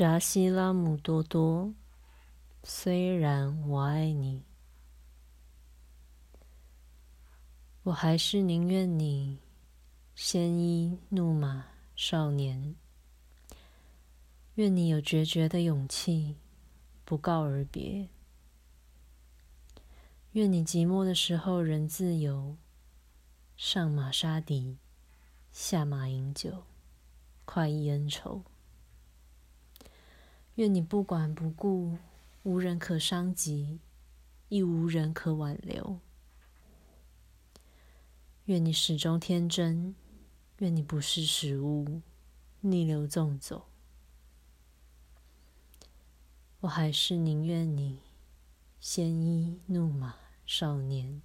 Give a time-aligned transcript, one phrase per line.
[0.00, 1.74] 扎西拉姆多多，
[2.64, 4.42] 虽然我爱你，
[7.82, 9.40] 我还是宁愿你
[10.14, 12.74] 鲜衣怒马少年。
[14.54, 16.36] 愿你有决绝的勇气，
[17.04, 18.08] 不告而别。
[20.32, 22.56] 愿你寂寞的时候仍自由，
[23.54, 24.78] 上马杀敌，
[25.52, 26.64] 下马饮酒，
[27.44, 28.42] 快意恩仇。
[30.60, 31.96] 愿你不管不顾，
[32.42, 33.80] 无人可伤及，
[34.50, 35.98] 亦无人可挽留。
[38.44, 39.94] 愿你始终天真，
[40.58, 42.02] 愿你不是食物，
[42.60, 43.68] 逆流纵走。
[46.60, 48.00] 我还是宁愿你
[48.80, 50.14] 鲜衣怒马。
[50.44, 51.22] 少年。